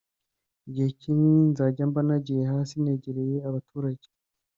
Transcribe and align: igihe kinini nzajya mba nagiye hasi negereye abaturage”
igihe 0.67 0.89
kinini 0.99 1.41
nzajya 1.51 1.83
mba 1.89 2.01
nagiye 2.07 2.43
hasi 2.51 2.75
negereye 2.83 3.37
abaturage” 3.49 4.07